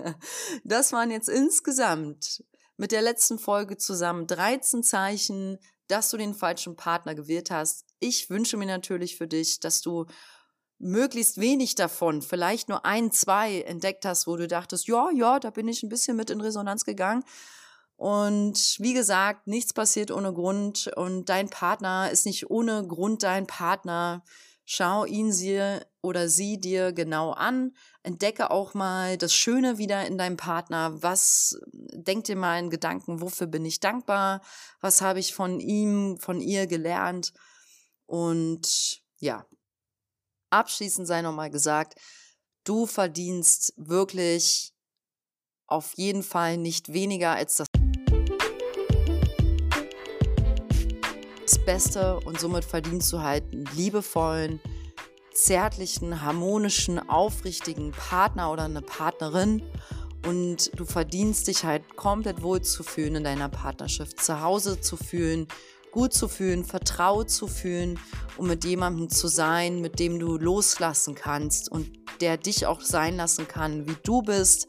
[0.64, 2.42] das waren jetzt insgesamt
[2.76, 7.84] mit der letzten Folge zusammen 13 Zeichen, dass du den falschen Partner gewählt hast.
[8.00, 10.06] Ich wünsche mir natürlich für dich, dass du
[10.78, 15.50] möglichst wenig davon, vielleicht nur ein, zwei entdeckt hast, wo du dachtest, ja, ja, da
[15.50, 17.24] bin ich ein bisschen mit in Resonanz gegangen.
[17.96, 23.46] Und wie gesagt, nichts passiert ohne Grund und dein Partner ist nicht ohne Grund dein
[23.46, 24.22] Partner.
[24.66, 27.72] Schau ihn sie oder sie dir genau an.
[28.02, 31.02] Entdecke auch mal das Schöne wieder in deinem Partner.
[31.02, 34.42] Was, denk dir mal in Gedanken, wofür bin ich dankbar?
[34.80, 37.32] Was habe ich von ihm, von ihr gelernt?
[38.06, 39.46] Und ja,
[40.50, 41.94] abschließend sei nochmal gesagt,
[42.64, 44.72] du verdienst wirklich
[45.66, 47.66] auf jeden Fall nicht weniger als das
[51.64, 54.60] Beste und somit verdienst du halt einen liebevollen,
[55.32, 59.62] zärtlichen, harmonischen, aufrichtigen Partner oder eine Partnerin
[60.26, 64.96] und du verdienst dich halt komplett wohl zu fühlen in deiner Partnerschaft, zu Hause zu
[64.96, 65.46] fühlen,
[65.96, 67.98] gut zu fühlen, vertraut zu fühlen
[68.36, 71.90] und mit jemandem zu sein, mit dem du loslassen kannst und
[72.20, 74.68] der dich auch sein lassen kann, wie du bist